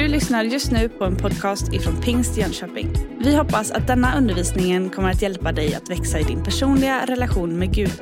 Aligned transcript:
Du 0.00 0.08
lyssnar 0.08 0.44
just 0.44 0.70
nu 0.70 0.88
på 0.88 1.04
en 1.04 1.16
podcast 1.16 1.72
ifrån 1.72 2.00
Pingst 2.00 2.36
Jönköping. 2.36 2.92
Vi 3.18 3.36
hoppas 3.36 3.70
att 3.70 3.86
denna 3.86 4.18
undervisning 4.18 4.90
kommer 4.90 5.10
att 5.10 5.22
hjälpa 5.22 5.52
dig 5.52 5.74
att 5.74 5.90
växa 5.90 6.20
i 6.20 6.22
din 6.22 6.44
personliga 6.44 7.06
relation 7.06 7.58
med 7.58 7.74
Gud. 7.74 7.92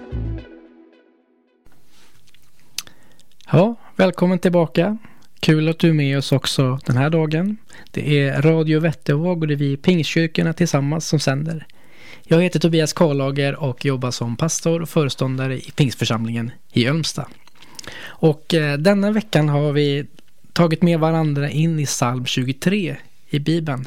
Ja, 3.53 3.75
välkommen 3.97 4.39
tillbaka. 4.39 4.99
Kul 5.41 5.69
att 5.69 5.79
du 5.79 5.89
är 5.89 5.93
med 5.93 6.19
oss 6.19 6.33
också 6.33 6.79
den 6.87 6.97
här 6.97 7.11
dagen. 7.11 7.57
Det 7.91 8.19
är 8.19 8.43
Radio 8.43 8.81
Vättervåg 8.81 9.43
och 9.43 9.49
det 9.49 9.55
är 9.55 9.57
vi 9.57 9.77
Pingstkyrkorna 9.77 10.53
tillsammans 10.53 11.09
som 11.09 11.21
sänder. 11.21 11.67
Jag 12.25 12.43
heter 12.43 12.61
Tobias 12.61 12.93
Karlager 12.93 13.57
och 13.57 13.85
jobbar 13.85 14.11
som 14.11 14.37
pastor 14.37 14.83
och 14.83 14.89
föreståndare 14.89 15.57
i 15.57 15.71
Pingstförsamlingen 15.77 16.51
i 16.73 16.87
Ölmstad. 16.87 17.27
Och 18.05 18.55
eh, 18.55 18.79
denna 18.79 19.11
veckan 19.11 19.49
har 19.49 19.73
vi 19.73 20.07
tagit 20.59 20.83
med 20.83 21.01
varandra 21.01 21.51
in 21.51 21.79
i 21.79 21.87
psalm 21.87 22.27
23 22.27 22.97
i 23.29 23.39
Bibeln. 23.39 23.87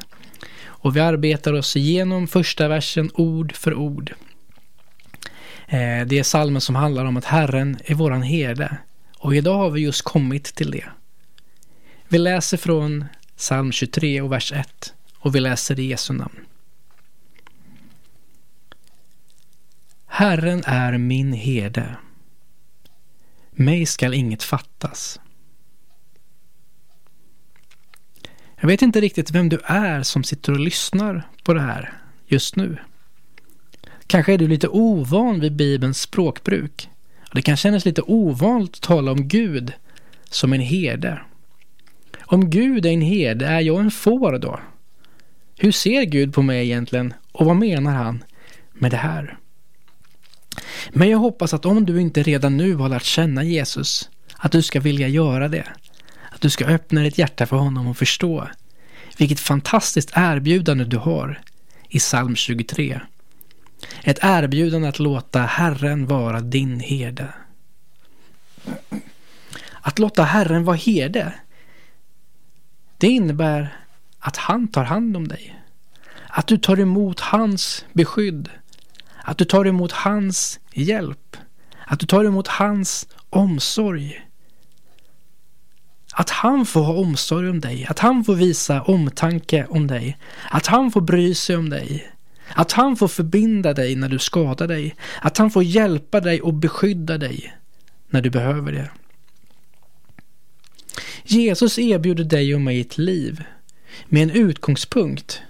Och 0.64 0.96
vi 0.96 1.00
arbetar 1.00 1.54
oss 1.54 1.76
igenom 1.78 2.28
första 2.28 2.68
versen 2.68 3.12
ord 3.14 3.56
för 3.56 3.74
ord. 3.76 4.14
Eh, 5.68 6.06
det 6.06 6.20
är 6.20 6.24
salmen 6.24 6.62
som 6.62 6.76
handlar 6.76 7.06
om 7.06 7.18
att 7.18 7.26
Herren 7.26 7.78
är 7.86 7.96
våran 7.96 8.22
herde. 8.22 8.78
Och 9.18 9.36
idag 9.36 9.58
har 9.58 9.70
vi 9.70 9.82
just 9.82 10.02
kommit 10.02 10.44
till 10.44 10.72
det. 10.72 10.86
Vi 12.08 12.18
läser 12.18 12.58
från 12.58 13.06
psalm 13.38 13.72
23 13.72 14.22
och 14.22 14.32
vers 14.32 14.52
1 14.52 14.94
och 15.16 15.36
vi 15.36 15.40
läser 15.40 15.80
i 15.80 15.86
Jesu 15.86 16.14
namn. 16.14 16.40
Herren 20.06 20.64
är 20.66 20.98
min 20.98 21.34
herde. 21.34 21.96
Mig 23.52 23.86
skall 23.86 24.14
inget 24.14 24.44
fattas. 24.44 25.20
Jag 28.62 28.68
vet 28.68 28.82
inte 28.82 29.02
riktigt 29.02 29.32
vem 29.32 29.50
du 29.50 29.60
är 29.66 30.04
som 30.04 30.24
sitter 30.24 30.52
och 30.52 30.60
lyssnar 30.60 31.28
på 31.44 31.54
det 31.54 31.62
här 31.62 31.94
just 32.28 32.56
nu. 32.56 32.78
Kanske 34.08 34.34
är 34.34 34.38
du 34.38 34.48
lite 34.48 34.68
ovan 34.68 35.40
vid 35.40 35.56
Bibelns 35.56 36.02
språkbruk. 36.02 36.90
Det 37.34 37.42
kan 37.42 37.58
kännas 37.58 37.86
lite 37.86 38.02
ovanligt 38.02 38.76
att 38.76 38.82
tala 38.82 39.12
om 39.12 39.28
Gud 39.28 39.74
som 40.30 40.54
en 40.54 40.62
herde. 40.62 41.22
Om 42.22 42.50
Gud 42.50 42.86
är 42.86 42.90
en 42.90 43.02
herde, 43.02 43.46
är 43.46 43.60
jag 43.60 43.80
en 43.80 43.92
får 43.92 44.38
då? 44.38 44.60
Hur 45.58 45.72
ser 45.72 46.04
Gud 46.04 46.34
på 46.34 46.42
mig 46.42 46.66
egentligen 46.66 47.14
och 47.32 47.46
vad 47.46 47.56
menar 47.56 47.92
han 47.92 48.24
med 48.74 48.92
det 48.92 48.98
här? 48.98 49.38
Men 50.90 51.10
jag 51.10 51.18
hoppas 51.18 51.54
att 51.54 51.66
om 51.66 51.86
du 51.86 52.02
inte 52.02 52.24
redan 52.24 52.58
nu 52.58 52.76
har 52.76 52.90
lärt 52.90 53.04
känna 53.04 53.44
Jesus, 53.44 54.10
att 54.38 54.52
du 54.52 54.62
ska 54.62 54.80
vilja 54.80 55.08
göra 55.08 55.48
det. 55.48 55.68
Du 56.42 56.50
ska 56.50 56.66
öppna 56.66 57.02
ditt 57.02 57.18
hjärta 57.18 57.46
för 57.46 57.58
honom 57.58 57.88
och 57.88 57.98
förstå 57.98 58.48
vilket 59.18 59.40
fantastiskt 59.40 60.12
erbjudande 60.16 60.84
du 60.84 60.98
har 60.98 61.42
i 61.90 62.00
psalm 62.00 62.36
23. 62.36 63.02
Ett 64.04 64.20
erbjudande 64.22 64.88
att 64.88 65.00
låta 65.00 65.42
Herren 65.42 66.06
vara 66.06 66.42
din 66.42 66.80
herde. 66.80 67.28
Att 69.82 70.00
låta 70.00 70.24
Herren 70.24 70.64
vara 70.64 70.76
herde, 70.76 71.34
det 72.98 73.08
innebär 73.08 73.78
att 74.20 74.38
han 74.38 74.68
tar 74.68 74.84
hand 74.84 75.18
om 75.18 75.28
dig. 75.28 75.62
Att 76.28 76.48
du 76.48 76.58
tar 76.58 76.80
emot 76.80 77.20
hans 77.20 77.86
beskydd. 77.94 78.50
Att 79.24 79.38
du 79.38 79.46
tar 79.46 79.68
emot 79.68 79.92
hans 79.92 80.60
hjälp. 80.74 81.38
Att 81.86 82.00
du 82.00 82.06
tar 82.06 82.26
emot 82.26 82.48
hans 82.48 83.08
omsorg. 83.30 84.31
Att 86.14 86.30
han 86.30 86.66
får 86.66 86.82
ha 86.82 86.94
omsorg 86.94 87.50
om 87.50 87.60
dig. 87.60 87.86
Att 87.90 88.00
han 88.00 88.24
får 88.24 88.36
visa 88.36 88.82
omtanke 88.82 89.66
om 89.70 89.88
dig. 89.88 90.18
Att 90.50 90.68
han 90.68 90.92
får 90.92 91.02
bry 91.02 91.36
sig 91.36 91.56
om 91.56 91.70
dig. 91.70 92.12
Att 92.54 92.72
han 92.72 92.96
får 92.96 93.08
förbinda 93.08 93.74
dig 93.74 93.96
när 93.96 94.10
du 94.10 94.20
skadar 94.20 94.68
dig. 94.68 94.96
Att 95.22 95.38
han 95.38 95.52
får 95.52 95.64
hjälpa 95.64 96.20
dig 96.20 96.42
och 96.42 96.54
beskydda 96.54 97.18
dig 97.18 97.54
när 98.10 98.22
du 98.22 98.30
behöver 98.30 98.72
det. 98.72 98.90
Jesus 101.24 101.80
erbjuder 101.80 102.24
dig 102.24 102.56
och 102.56 102.62
mig 102.62 102.82
ett 102.82 102.98
liv 102.98 103.44
med 104.06 104.24
en 104.24 104.32
utgångspunkt. 104.32 105.42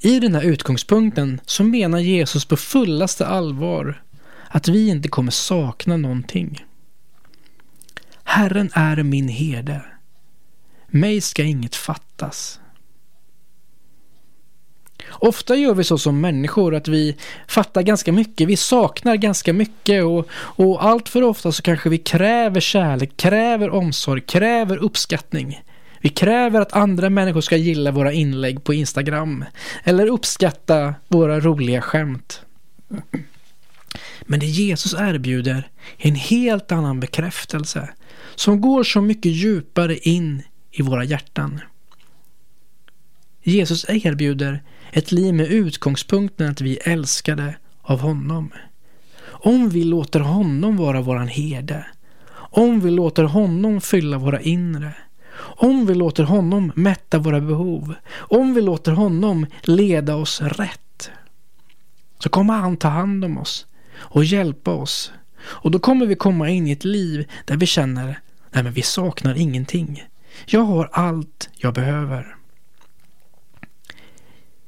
I 0.00 0.20
den 0.20 0.34
här 0.34 0.42
utgångspunkten 0.42 1.40
så 1.46 1.64
menar 1.64 1.98
Jesus 1.98 2.44
på 2.44 2.56
fullaste 2.56 3.26
allvar 3.26 4.02
att 4.48 4.68
vi 4.68 4.88
inte 4.88 5.08
kommer 5.08 5.30
sakna 5.30 5.96
någonting. 5.96 6.64
Herren 8.36 8.70
är 8.72 9.02
min 9.02 9.28
herde. 9.28 9.82
Mig 10.86 11.20
ska 11.20 11.42
inget 11.42 11.76
fattas. 11.76 12.60
Ofta 15.08 15.56
gör 15.56 15.74
vi 15.74 15.84
så 15.84 15.98
som 15.98 16.20
människor 16.20 16.74
att 16.74 16.88
vi 16.88 17.16
fattar 17.48 17.82
ganska 17.82 18.12
mycket, 18.12 18.48
vi 18.48 18.56
saknar 18.56 19.16
ganska 19.16 19.52
mycket 19.52 20.04
och, 20.04 20.28
och 20.32 20.84
allt 20.84 21.08
för 21.08 21.22
ofta 21.22 21.52
så 21.52 21.62
kanske 21.62 21.88
vi 21.88 21.98
kräver 21.98 22.60
kärlek, 22.60 23.16
kräver 23.16 23.70
omsorg, 23.70 24.20
kräver 24.20 24.76
uppskattning. 24.76 25.62
Vi 26.00 26.08
kräver 26.08 26.60
att 26.60 26.72
andra 26.72 27.10
människor 27.10 27.40
ska 27.40 27.56
gilla 27.56 27.90
våra 27.90 28.12
inlägg 28.12 28.64
på 28.64 28.74
Instagram 28.74 29.44
eller 29.84 30.06
uppskatta 30.06 30.94
våra 31.08 31.40
roliga 31.40 31.82
skämt. 31.82 32.40
Men 34.22 34.40
det 34.40 34.46
Jesus 34.46 34.94
erbjuder 34.94 35.68
är 35.98 36.08
en 36.08 36.14
helt 36.14 36.72
annan 36.72 37.00
bekräftelse 37.00 37.88
som 38.36 38.60
går 38.60 38.84
så 38.84 39.00
mycket 39.00 39.32
djupare 39.32 39.98
in 39.98 40.42
i 40.70 40.82
våra 40.82 41.04
hjärtan. 41.04 41.60
Jesus 43.42 43.86
erbjuder 43.88 44.62
ett 44.92 45.12
liv 45.12 45.34
med 45.34 45.46
utgångspunkten 45.46 46.50
att 46.50 46.60
vi 46.60 46.78
är 46.78 46.88
älskade 46.92 47.56
av 47.82 48.00
honom. 48.00 48.52
Om 49.24 49.68
vi 49.68 49.84
låter 49.84 50.20
honom 50.20 50.76
vara 50.76 51.00
våran 51.00 51.28
herde, 51.28 51.86
om 52.32 52.80
vi 52.80 52.90
låter 52.90 53.24
honom 53.24 53.80
fylla 53.80 54.18
våra 54.18 54.40
inre, 54.40 54.94
om 55.38 55.86
vi 55.86 55.94
låter 55.94 56.24
honom 56.24 56.72
mätta 56.74 57.18
våra 57.18 57.40
behov, 57.40 57.94
om 58.12 58.54
vi 58.54 58.60
låter 58.60 58.92
honom 58.92 59.46
leda 59.62 60.16
oss 60.16 60.40
rätt, 60.40 61.10
så 62.18 62.28
kommer 62.28 62.54
han 62.54 62.76
ta 62.76 62.88
hand 62.88 63.24
om 63.24 63.38
oss 63.38 63.66
och 63.96 64.24
hjälpa 64.24 64.72
oss. 64.72 65.12
Och 65.38 65.70
då 65.70 65.78
kommer 65.78 66.06
vi 66.06 66.14
komma 66.14 66.50
in 66.50 66.66
i 66.66 66.72
ett 66.72 66.84
liv 66.84 67.30
där 67.44 67.56
vi 67.56 67.66
känner, 67.66 68.20
nej 68.50 68.64
men 68.64 68.72
vi 68.72 68.82
saknar 68.82 69.34
ingenting. 69.34 70.04
Jag 70.46 70.60
har 70.60 70.88
allt 70.92 71.48
jag 71.56 71.74
behöver. 71.74 72.36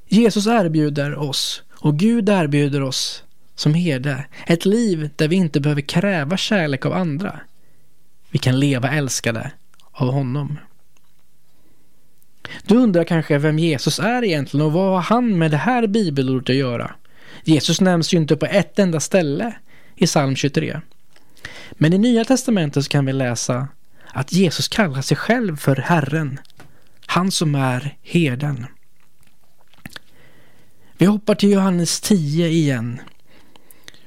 Jesus 0.08 0.46
erbjuder 0.46 1.14
oss 1.14 1.62
och 1.70 1.98
Gud 1.98 2.28
erbjuder 2.28 2.82
oss 2.82 3.24
som 3.54 3.74
herde 3.74 4.24
ett 4.46 4.64
liv 4.64 5.10
där 5.16 5.28
vi 5.28 5.36
inte 5.36 5.60
behöver 5.60 5.82
kräva 5.82 6.36
kärlek 6.36 6.86
av 6.86 6.92
andra. 6.92 7.40
Vi 8.30 8.38
kan 8.38 8.60
leva 8.60 8.90
älskade 8.90 9.50
av 9.92 10.12
honom. 10.12 10.58
Du 12.66 12.76
undrar 12.76 13.04
kanske 13.04 13.38
vem 13.38 13.58
Jesus 13.58 13.98
är 13.98 14.24
egentligen 14.24 14.66
och 14.66 14.72
vad 14.72 14.92
har 14.92 15.00
han 15.00 15.38
med 15.38 15.50
det 15.50 15.56
här 15.56 15.86
bibelordet 15.86 16.50
att 16.50 16.56
göra? 16.56 16.94
Jesus 17.44 17.80
nämns 17.80 18.14
ju 18.14 18.18
inte 18.18 18.36
på 18.36 18.46
ett 18.46 18.78
enda 18.78 19.00
ställe 19.00 19.54
i 19.96 20.06
psalm 20.06 20.36
23. 20.36 20.80
Men 21.72 21.92
i 21.92 21.98
Nya 21.98 22.24
Testamentet 22.24 22.84
så 22.84 22.90
kan 22.90 23.06
vi 23.06 23.12
läsa 23.12 23.68
att 24.12 24.32
Jesus 24.32 24.68
kallar 24.68 25.02
sig 25.02 25.16
själv 25.16 25.56
för 25.56 25.76
Herren, 25.76 26.40
han 27.06 27.30
som 27.30 27.54
är 27.54 27.96
herden. 28.02 28.66
Vi 30.98 31.06
hoppar 31.06 31.34
till 31.34 31.50
Johannes 31.50 32.00
10 32.00 32.48
igen. 32.48 33.00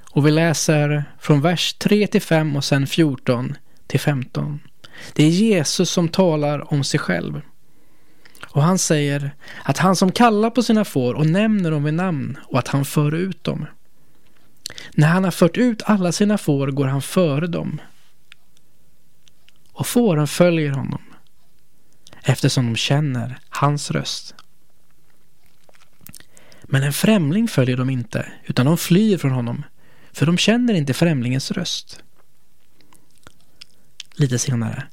Och 0.09 0.27
vi 0.27 0.31
läser 0.31 1.03
från 1.19 1.41
vers 1.41 1.73
3 1.73 2.07
till 2.07 2.21
5 2.21 2.55
och 2.55 2.63
sen 2.63 2.87
14 2.87 3.55
till 3.87 3.99
15. 3.99 4.59
Det 5.13 5.23
är 5.23 5.29
Jesus 5.29 5.89
som 5.89 6.09
talar 6.09 6.73
om 6.73 6.83
sig 6.83 6.99
själv. 6.99 7.41
Och 8.49 8.63
han 8.63 8.77
säger 8.77 9.35
att 9.63 9.77
han 9.77 9.95
som 9.95 10.11
kallar 10.11 10.49
på 10.49 10.63
sina 10.63 10.85
får 10.85 11.13
och 11.13 11.25
nämner 11.25 11.71
dem 11.71 11.83
vid 11.83 11.93
namn 11.93 12.37
och 12.43 12.59
att 12.59 12.67
han 12.67 12.85
för 12.85 13.15
ut 13.15 13.43
dem. 13.43 13.65
När 14.91 15.07
han 15.07 15.23
har 15.23 15.31
fört 15.31 15.57
ut 15.57 15.83
alla 15.85 16.11
sina 16.11 16.37
får 16.37 16.67
går 16.67 16.85
han 16.87 17.01
före 17.01 17.47
dem. 17.47 17.81
Och 19.73 19.87
fåren 19.87 20.27
följer 20.27 20.71
honom 20.71 21.01
eftersom 22.23 22.65
de 22.65 22.75
känner 22.75 23.39
hans 23.49 23.91
röst. 23.91 24.35
Men 26.63 26.83
en 26.83 26.93
främling 26.93 27.47
följer 27.47 27.77
dem 27.77 27.89
inte, 27.89 28.31
utan 28.45 28.65
de 28.65 28.77
flyr 28.77 29.17
från 29.17 29.31
honom, 29.31 29.63
för 30.11 30.25
de 30.25 30.37
känner 30.37 30.73
inte 30.73 30.93
främlingens 30.93 31.51
röst. 31.51 32.03
Lite 34.15 34.39
senare. 34.39 34.83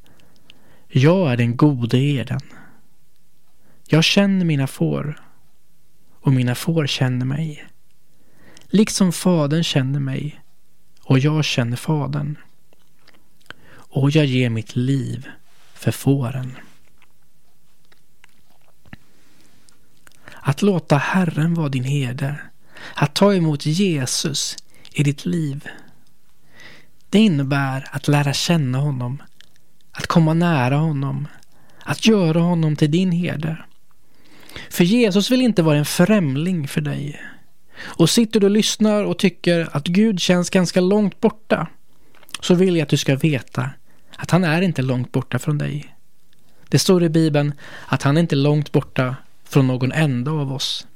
Jag 0.88 1.32
är 1.32 1.36
den 1.36 1.56
gode 1.56 1.96
herden. 1.96 2.40
Jag 3.88 4.04
känner 4.04 4.44
mina 4.44 4.66
får 4.66 5.20
och 6.20 6.32
mina 6.32 6.54
får 6.54 6.86
känner 6.86 7.26
mig. 7.26 7.66
Liksom 8.70 9.12
fadern 9.12 9.64
känner 9.64 10.00
mig 10.00 10.40
och 11.02 11.18
jag 11.18 11.44
känner 11.44 11.76
fadern. 11.76 12.38
Och 13.70 14.10
jag 14.10 14.24
ger 14.24 14.50
mitt 14.50 14.76
liv 14.76 15.28
för 15.74 15.90
fåren. 15.90 16.56
Att 20.34 20.62
låta 20.62 20.96
Herren 20.96 21.54
vara 21.54 21.68
din 21.68 21.84
herde, 21.84 22.40
att 22.94 23.14
ta 23.14 23.34
emot 23.34 23.66
Jesus 23.66 24.56
i 24.92 25.02
ditt 25.02 25.26
liv. 25.26 25.68
Det 27.10 27.18
innebär 27.18 27.88
att 27.92 28.08
lära 28.08 28.32
känna 28.32 28.78
honom, 28.78 29.22
att 29.92 30.06
komma 30.06 30.34
nära 30.34 30.76
honom, 30.76 31.28
att 31.82 32.06
göra 32.06 32.40
honom 32.40 32.76
till 32.76 32.90
din 32.90 33.12
herde. 33.12 33.64
För 34.70 34.84
Jesus 34.84 35.30
vill 35.30 35.40
inte 35.40 35.62
vara 35.62 35.78
en 35.78 35.84
främling 35.84 36.68
för 36.68 36.80
dig. 36.80 37.20
Och 37.80 38.10
sitter 38.10 38.40
du 38.40 38.46
och 38.46 38.50
lyssnar 38.50 39.04
och 39.04 39.18
tycker 39.18 39.68
att 39.72 39.86
Gud 39.86 40.20
känns 40.20 40.50
ganska 40.50 40.80
långt 40.80 41.20
borta 41.20 41.66
så 42.40 42.54
vill 42.54 42.76
jag 42.76 42.82
att 42.82 42.88
du 42.88 42.96
ska 42.96 43.16
veta 43.16 43.70
att 44.16 44.30
han 44.30 44.44
är 44.44 44.62
inte 44.62 44.82
långt 44.82 45.12
borta 45.12 45.38
från 45.38 45.58
dig. 45.58 45.94
Det 46.68 46.78
står 46.78 47.02
i 47.02 47.08
Bibeln 47.08 47.52
att 47.86 48.02
han 48.02 48.16
är 48.16 48.20
inte 48.20 48.36
långt 48.36 48.72
borta 48.72 49.16
från 49.44 49.66
någon 49.66 49.92
enda 49.92 50.30
av 50.30 50.52
oss. 50.52 50.86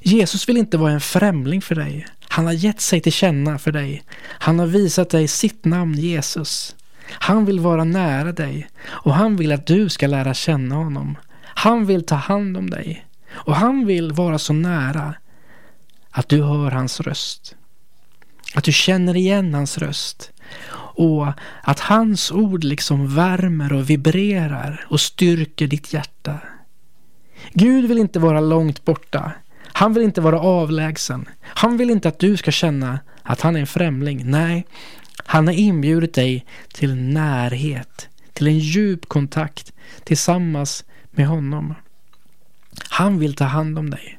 Jesus 0.00 0.48
vill 0.48 0.56
inte 0.56 0.76
vara 0.76 0.92
en 0.92 1.00
främling 1.00 1.62
för 1.62 1.74
dig. 1.74 2.06
Han 2.28 2.46
har 2.46 2.52
gett 2.52 2.80
sig 2.80 3.00
till 3.00 3.12
känna 3.12 3.58
för 3.58 3.72
dig. 3.72 4.02
Han 4.22 4.58
har 4.58 4.66
visat 4.66 5.10
dig 5.10 5.28
sitt 5.28 5.64
namn 5.64 5.94
Jesus. 5.94 6.76
Han 7.08 7.44
vill 7.44 7.60
vara 7.60 7.84
nära 7.84 8.32
dig 8.32 8.68
och 8.86 9.14
han 9.14 9.36
vill 9.36 9.52
att 9.52 9.66
du 9.66 9.88
ska 9.88 10.06
lära 10.06 10.34
känna 10.34 10.74
honom. 10.74 11.18
Han 11.42 11.86
vill 11.86 12.04
ta 12.04 12.14
hand 12.14 12.56
om 12.56 12.70
dig 12.70 13.05
och 13.36 13.56
han 13.56 13.86
vill 13.86 14.12
vara 14.12 14.38
så 14.38 14.52
nära 14.52 15.14
att 16.10 16.28
du 16.28 16.42
hör 16.42 16.70
hans 16.70 17.00
röst. 17.00 17.56
Att 18.54 18.64
du 18.64 18.72
känner 18.72 19.16
igen 19.16 19.54
hans 19.54 19.78
röst. 19.78 20.32
Och 20.78 21.26
att 21.62 21.80
hans 21.80 22.32
ord 22.32 22.64
liksom 22.64 23.14
värmer 23.14 23.72
och 23.72 23.90
vibrerar 23.90 24.86
och 24.88 25.00
styrker 25.00 25.66
ditt 25.66 25.92
hjärta. 25.92 26.38
Gud 27.52 27.88
vill 27.88 27.98
inte 27.98 28.18
vara 28.18 28.40
långt 28.40 28.84
borta. 28.84 29.32
Han 29.62 29.94
vill 29.94 30.02
inte 30.02 30.20
vara 30.20 30.40
avlägsen. 30.40 31.28
Han 31.42 31.76
vill 31.76 31.90
inte 31.90 32.08
att 32.08 32.18
du 32.18 32.36
ska 32.36 32.50
känna 32.50 33.00
att 33.22 33.40
han 33.40 33.56
är 33.56 33.60
en 33.60 33.66
främling. 33.66 34.30
Nej, 34.30 34.66
han 35.24 35.46
har 35.46 35.54
inbjudit 35.54 36.14
dig 36.14 36.46
till 36.72 36.94
närhet, 36.94 38.08
till 38.32 38.46
en 38.46 38.58
djup 38.58 39.08
kontakt 39.08 39.72
tillsammans 40.04 40.84
med 41.10 41.26
honom. 41.26 41.74
Han 42.88 43.18
vill 43.18 43.34
ta 43.34 43.44
hand 43.44 43.78
om 43.78 43.90
dig. 43.90 44.18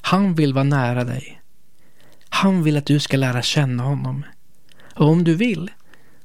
Han 0.00 0.34
vill 0.34 0.54
vara 0.54 0.64
nära 0.64 1.04
dig. 1.04 1.40
Han 2.28 2.62
vill 2.62 2.76
att 2.76 2.86
du 2.86 3.00
ska 3.00 3.16
lära 3.16 3.42
känna 3.42 3.82
honom. 3.82 4.24
Och 4.94 5.08
om 5.08 5.24
du 5.24 5.34
vill 5.34 5.70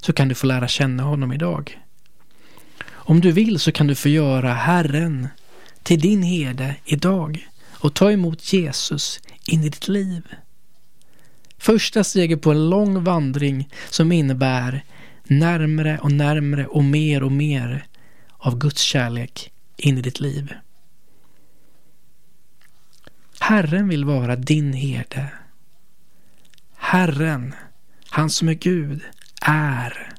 så 0.01 0.13
kan 0.13 0.27
du 0.27 0.35
få 0.35 0.47
lära 0.47 0.67
känna 0.67 1.03
honom 1.03 1.33
idag. 1.33 1.79
Om 2.87 3.21
du 3.21 3.31
vill 3.31 3.59
så 3.59 3.71
kan 3.71 3.87
du 3.87 3.95
få 3.95 4.09
göra 4.09 4.53
Herren 4.53 5.27
till 5.83 5.99
din 5.99 6.23
herde 6.23 6.75
idag 6.85 7.47
och 7.71 7.93
ta 7.93 8.11
emot 8.11 8.53
Jesus 8.53 9.19
in 9.47 9.63
i 9.63 9.69
ditt 9.69 9.87
liv. 9.87 10.23
Första 11.57 12.03
steget 12.03 12.41
på 12.41 12.51
en 12.51 12.69
lång 12.69 13.03
vandring 13.03 13.69
som 13.89 14.11
innebär 14.11 14.83
närmre 15.23 15.99
och 16.01 16.11
närmre 16.11 16.67
och 16.67 16.83
mer 16.83 17.23
och 17.23 17.31
mer 17.31 17.85
av 18.37 18.57
Guds 18.57 18.81
kärlek 18.81 19.51
in 19.77 19.97
i 19.97 20.01
ditt 20.01 20.19
liv. 20.19 20.53
Herren 23.47 23.88
vill 23.88 24.06
vara 24.06 24.36
din 24.36 24.74
herde. 24.74 25.30
Herren, 26.75 27.53
han 28.09 28.30
som 28.30 28.50
är 28.50 28.53
Gud, 28.53 29.01
är. 29.42 30.13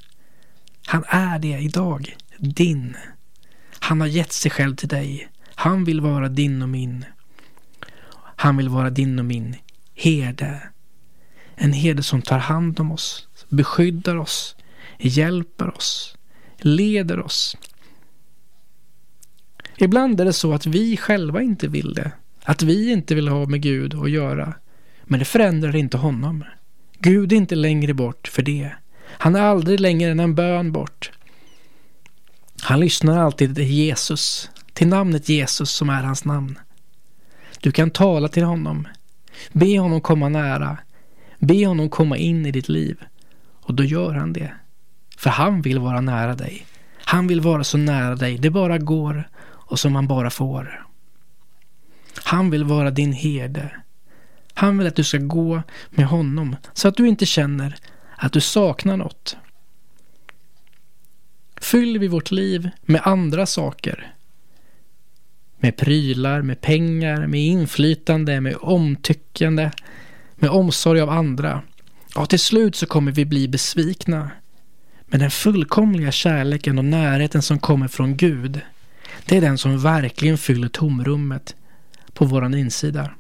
Han 0.87 1.05
är 1.09 1.39
det 1.39 1.59
idag, 1.59 2.17
din. 2.39 2.97
Han 3.79 4.01
har 4.01 4.09
gett 4.09 4.33
sig 4.33 4.51
själv 4.51 4.77
till 4.77 4.89
dig. 4.89 5.29
Han 5.55 5.85
vill 5.85 6.01
vara 6.01 6.29
din 6.29 6.63
och 6.63 6.69
min. 6.69 7.05
Han 8.17 8.57
vill 8.57 8.69
vara 8.69 8.91
din 8.91 9.19
och 9.19 9.25
min 9.25 9.57
herde. 9.95 10.63
En 11.55 11.73
herde 11.73 12.03
som 12.03 12.23
tar 12.23 12.39
hand 12.39 12.81
om 12.81 12.93
oss, 12.93 13.29
beskyddar 13.49 14.17
oss, 14.17 14.57
hjälper 14.99 15.77
oss, 15.77 16.17
leder 16.59 17.21
oss. 17.21 17.57
Ibland 19.79 20.21
är 20.21 20.25
det 20.25 20.33
så 20.33 20.53
att 20.53 20.67
vi 20.67 20.97
själva 20.97 21.43
inte 21.43 21.69
vill 21.69 21.95
det. 21.95 22.13
Att 22.49 22.63
vi 22.63 22.93
inte 22.93 23.15
vill 23.15 23.29
ha 23.29 23.47
med 23.47 23.61
Gud 23.63 23.95
att 23.95 24.11
göra. 24.11 24.55
Men 25.05 25.19
det 25.19 25.25
förändrar 25.25 25.77
inte 25.77 25.97
honom. 25.97 26.45
Gud 26.99 27.33
är 27.33 27.37
inte 27.37 27.55
längre 27.55 27.95
bort 27.95 28.29
för 28.29 28.43
det. 28.43 28.71
Han 29.09 29.35
är 29.35 29.41
aldrig 29.41 29.81
längre 29.81 30.11
än 30.11 30.21
en 30.21 30.35
bön 30.35 30.73
bort. 30.73 31.11
Han 32.63 32.81
lyssnar 32.81 33.19
alltid 33.19 33.55
till 33.55 33.65
Jesus, 33.65 34.51
till 34.73 34.89
namnet 34.89 35.29
Jesus 35.29 35.71
som 35.71 35.91
är 35.91 36.03
hans 36.03 36.25
namn. 36.25 36.59
Du 37.61 37.73
kan 37.73 37.91
tala 37.91 38.29
till 38.29 38.45
honom, 38.45 38.89
be 39.53 39.79
honom 39.79 40.01
komma 40.01 40.29
nära, 40.29 40.79
be 41.39 41.67
honom 41.67 41.89
komma 41.89 42.17
in 42.17 42.47
i 42.47 42.51
ditt 42.51 42.69
liv. 42.69 42.97
Och 43.61 43.75
då 43.75 43.85
gör 43.85 44.15
han 44.15 44.33
det. 44.33 44.53
För 45.17 45.31
han 45.31 45.63
vill 45.63 45.79
vara 45.79 46.01
nära 46.01 46.35
dig. 46.35 46.67
Han 47.05 47.27
vill 47.27 47.41
vara 47.41 47.65
så 47.65 47.79
nära 47.79 48.17
dig 48.17 48.39
det 48.39 48.51
bara 48.51 48.79
går 48.79 49.29
och 49.47 49.79
som 49.79 49.95
han 49.95 50.07
bara 50.07 50.31
får. 50.31 50.86
Han 52.27 52.51
vill 52.51 52.65
vara 52.65 52.91
din 52.91 53.13
herde. 53.13 53.71
Han 54.55 54.79
vill 54.79 54.87
att 54.87 54.97
du 54.97 55.05
ska 55.05 55.19
gå 55.19 55.63
med 55.91 56.07
honom 56.07 56.57
så 56.73 56.89
att 56.89 56.97
du 56.97 57.09
inte 57.09 57.27
känner 57.27 57.77
att 58.17 58.33
du 58.33 58.41
saknar 58.41 58.97
något. 58.97 59.37
Fyller 61.61 62.01
vi 62.01 62.09
vårt 62.09 62.31
liv 62.31 62.71
med 62.83 63.01
andra 63.05 63.47
saker, 63.47 64.15
med 65.59 65.77
prylar, 65.77 66.43
med 66.43 66.61
pengar, 66.61 67.27
med 67.27 67.41
inflytande, 67.41 68.41
med 68.41 68.57
omtyckande, 68.61 69.71
med 70.35 70.51
omsorg 70.51 71.01
av 71.01 71.11
andra, 71.11 71.63
ja 72.15 72.27
till 72.27 72.41
slut 72.41 72.77
så 72.77 72.87
kommer 72.87 73.13
vi 73.13 73.25
bli 73.25 73.49
besvikna. 73.49 74.31
Men 75.07 75.21
den 75.21 75.31
fullkomliga 75.31 76.13
kärleken 76.13 76.79
och 76.79 76.85
närheten 76.85 77.43
som 77.43 77.59
kommer 77.59 77.89
från 77.89 78.17
Gud, 78.17 78.61
det 79.27 79.37
är 79.37 79.41
den 79.41 79.59
som 79.59 79.79
verkligen 79.79 80.39
fyller 80.39 80.69
tomrummet 80.69 81.55
på 82.17 82.25
våran 82.25 82.55
insida. 82.55 83.11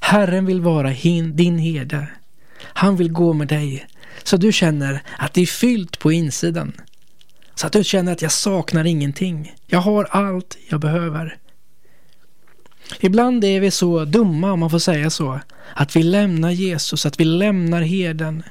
Herren 0.00 0.46
vill 0.46 0.60
vara 0.60 0.88
din 1.32 1.58
herde. 1.58 2.06
Han 2.60 2.96
vill 2.96 3.12
gå 3.12 3.32
med 3.32 3.48
dig 3.48 3.86
så 4.22 4.36
du 4.36 4.52
känner 4.52 5.02
att 5.18 5.34
det 5.34 5.40
är 5.40 5.46
fyllt 5.46 5.98
på 5.98 6.12
insidan. 6.12 6.72
Så 7.54 7.66
att 7.66 7.72
du 7.72 7.84
känner 7.84 8.12
att 8.12 8.22
jag 8.22 8.32
saknar 8.32 8.84
ingenting. 8.84 9.54
Jag 9.66 9.78
har 9.78 10.04
allt 10.04 10.58
jag 10.68 10.80
behöver. 10.80 11.36
Ibland 13.00 13.44
är 13.44 13.60
vi 13.60 13.70
så 13.70 14.04
dumma, 14.04 14.52
om 14.52 14.60
man 14.60 14.70
får 14.70 14.78
säga 14.78 15.10
så, 15.10 15.40
att 15.74 15.96
vi 15.96 16.02
lämnar 16.02 16.50
Jesus, 16.50 17.06
att 17.06 17.20
vi 17.20 17.24
lämnar 17.24 17.82
herden. 17.82 18.42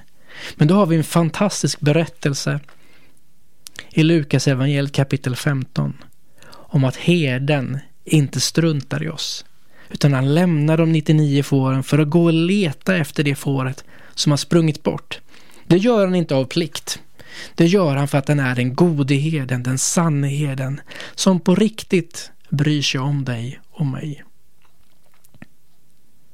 Men 0.56 0.68
då 0.68 0.76
har 0.76 0.86
vi 0.86 0.96
en 0.96 1.04
fantastisk 1.04 1.80
berättelse 1.80 2.60
i 3.90 4.04
Lukas 4.04 4.48
evangeliet 4.48 4.94
kapitel 4.94 5.36
15 5.36 5.94
om 6.50 6.84
att 6.84 6.96
herden 6.96 7.80
inte 8.06 8.40
struntar 8.40 9.04
i 9.04 9.10
oss. 9.10 9.46
Utan 9.90 10.14
han 10.14 10.34
lämnar 10.34 10.78
de 10.78 10.92
99 10.92 11.44
fåren 11.44 11.84
för 11.84 12.00
att 12.00 12.10
gå 12.10 12.24
och 12.24 12.34
leta 12.34 12.98
efter 12.98 13.24
det 13.24 13.36
fåret 13.36 13.84
som 14.16 14.32
har 14.32 14.38
sprungit 14.38 14.84
bort. 14.84 15.20
Det 15.68 15.78
gör 15.78 16.06
han 16.06 16.16
inte 16.16 16.36
av 16.36 16.46
plikt. 16.46 17.00
Det 17.56 17.66
gör 17.66 17.96
han 17.96 18.08
för 18.08 18.18
att 18.18 18.28
han 18.28 18.40
är 18.40 18.56
den 18.56 18.76
gode 18.76 19.16
herden, 19.16 19.64
den 19.64 19.78
sanne 19.78 20.28
herden, 20.28 20.82
som 21.16 21.40
på 21.40 21.56
riktigt 21.56 22.32
bryr 22.50 22.82
sig 22.82 23.00
om 23.00 23.26
dig 23.26 23.60
och 23.72 23.86
mig. 23.86 24.24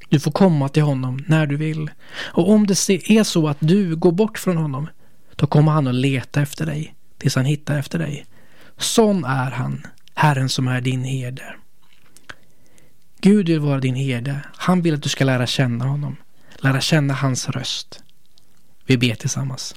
Du 0.10 0.20
får 0.20 0.32
komma 0.32 0.70
till 0.70 0.84
honom 0.84 1.24
när 1.28 1.48
du 1.48 1.56
vill. 1.56 1.92
Och 2.18 2.50
om 2.50 2.68
det 2.68 2.90
är 2.90 3.24
så 3.24 3.48
att 3.48 3.58
du 3.60 3.96
går 3.96 4.12
bort 4.12 4.40
från 4.40 4.58
honom, 4.58 4.88
då 5.36 5.48
kommer 5.48 5.72
han 5.72 5.88
att 5.88 5.96
leta 5.96 6.42
efter 6.42 6.66
dig 6.66 6.96
tills 7.18 7.36
han 7.36 7.46
hittar 7.46 7.80
efter 7.80 8.00
dig. 8.00 8.26
Sån 8.78 9.26
är 9.26 9.52
han, 9.52 9.88
Herren 10.20 10.50
som 10.50 10.68
är 10.68 10.82
din 10.82 11.04
herde. 11.04 11.56
Gud 13.22 13.50
vill 13.50 13.60
vara 13.60 13.80
din 13.80 13.96
herde. 13.96 14.42
Han 14.56 14.82
vill 14.82 14.94
att 14.94 15.04
du 15.04 15.10
ska 15.10 15.24
lära 15.24 15.48
känna 15.48 15.86
honom. 15.86 16.16
Lära 16.56 16.82
känna 16.82 17.14
hans 17.14 17.50
röst. 17.50 18.04
Vi 18.86 18.98
ber 18.98 19.16
tillsammans. 19.16 19.76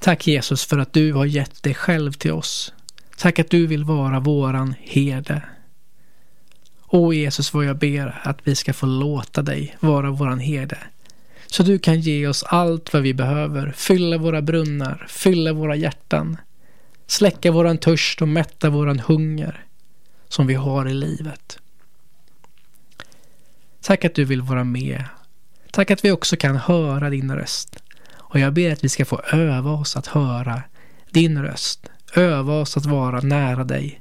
Tack 0.00 0.26
Jesus 0.26 0.64
för 0.64 0.78
att 0.78 0.92
du 0.92 1.12
har 1.12 1.24
gett 1.24 1.62
dig 1.62 1.74
själv 1.74 2.12
till 2.12 2.32
oss. 2.32 2.72
Tack 3.16 3.38
att 3.38 3.50
du 3.50 3.66
vill 3.66 3.84
vara 3.84 4.20
våran 4.20 4.74
herde. 4.80 5.42
Åh 6.86 7.16
Jesus 7.16 7.54
vad 7.54 7.64
jag 7.64 7.78
ber 7.78 8.20
att 8.22 8.38
vi 8.44 8.54
ska 8.54 8.72
få 8.72 8.86
låta 8.86 9.42
dig 9.42 9.76
vara 9.80 10.10
våran 10.10 10.38
herde. 10.38 10.78
Så 11.50 11.62
du 11.62 11.78
kan 11.78 12.00
ge 12.00 12.26
oss 12.26 12.42
allt 12.42 12.92
vad 12.92 13.02
vi 13.02 13.14
behöver. 13.14 13.72
Fylla 13.76 14.18
våra 14.18 14.42
brunnar, 14.42 15.06
fylla 15.08 15.52
våra 15.52 15.76
hjärtan. 15.76 16.36
Släcka 17.06 17.50
våran 17.50 17.78
törst 17.78 18.22
och 18.22 18.28
mätta 18.28 18.70
våran 18.70 18.98
hunger 19.00 19.64
som 20.28 20.46
vi 20.46 20.54
har 20.54 20.88
i 20.88 20.94
livet. 20.94 21.58
Tack 23.80 24.04
att 24.04 24.14
du 24.14 24.24
vill 24.24 24.42
vara 24.42 24.64
med. 24.64 25.04
Tack 25.70 25.90
att 25.90 26.04
vi 26.04 26.10
också 26.10 26.36
kan 26.36 26.56
höra 26.56 27.10
din 27.10 27.34
röst 27.34 27.82
Och 28.12 28.38
jag 28.38 28.52
ber 28.52 28.72
att 28.72 28.84
vi 28.84 28.88
ska 28.88 29.04
få 29.04 29.20
öva 29.20 29.70
oss 29.70 29.96
att 29.96 30.06
höra 30.06 30.62
din 31.10 31.42
röst. 31.42 31.90
Öva 32.14 32.60
oss 32.60 32.76
att 32.76 32.86
vara 32.86 33.20
nära 33.20 33.64
dig. 33.64 34.00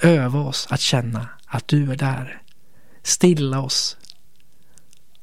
Öva 0.00 0.40
oss 0.40 0.66
att 0.70 0.80
känna 0.80 1.28
att 1.46 1.68
du 1.68 1.92
är 1.92 1.96
där. 1.96 2.42
Stilla 3.02 3.60
oss 3.60 3.96